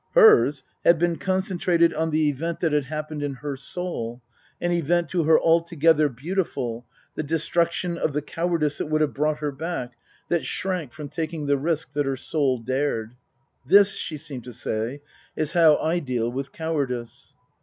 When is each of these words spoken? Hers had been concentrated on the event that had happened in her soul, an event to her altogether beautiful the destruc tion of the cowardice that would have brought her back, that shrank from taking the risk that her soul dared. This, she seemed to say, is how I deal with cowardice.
Hers 0.15 0.63
had 0.83 0.97
been 0.97 1.17
concentrated 1.19 1.93
on 1.93 2.09
the 2.09 2.27
event 2.27 2.59
that 2.61 2.73
had 2.73 2.85
happened 2.85 3.21
in 3.21 3.35
her 3.35 3.55
soul, 3.55 4.23
an 4.59 4.71
event 4.71 5.09
to 5.09 5.25
her 5.25 5.39
altogether 5.39 6.09
beautiful 6.09 6.87
the 7.13 7.23
destruc 7.23 7.71
tion 7.71 7.99
of 7.99 8.11
the 8.13 8.23
cowardice 8.23 8.79
that 8.79 8.87
would 8.87 9.01
have 9.01 9.13
brought 9.13 9.37
her 9.37 9.51
back, 9.51 9.91
that 10.27 10.43
shrank 10.43 10.91
from 10.91 11.07
taking 11.09 11.45
the 11.45 11.55
risk 11.59 11.93
that 11.93 12.07
her 12.07 12.17
soul 12.17 12.57
dared. 12.57 13.13
This, 13.63 13.93
she 13.93 14.17
seemed 14.17 14.45
to 14.45 14.53
say, 14.53 15.03
is 15.35 15.53
how 15.53 15.77
I 15.77 15.99
deal 15.99 16.31
with 16.31 16.51
cowardice. 16.51 17.35